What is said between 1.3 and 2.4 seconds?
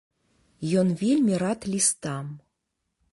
рад лістам.